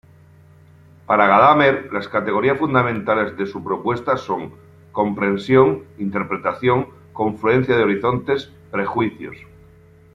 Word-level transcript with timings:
Para 1.05 1.27
Gadamer 1.27 1.93
las 1.93 2.07
categorías 2.07 2.57
fundamentales 2.57 3.37
de 3.37 3.45
su 3.45 3.63
propuesta 3.63 4.17
son: 4.17 4.51
comprensión-interpretación-confluencia 4.91 7.77
de 7.77 7.83
horizontes-prejuicios. 7.83 9.37